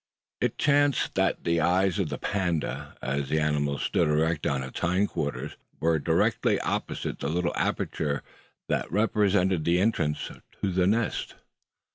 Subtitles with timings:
[0.39, 4.79] It chanced that the eyes of the panda, as the animal stood erect on its
[4.79, 8.23] hind quarters, were directly opposite the little aperture
[8.67, 10.31] that represented the entrance
[10.63, 11.35] to the nest.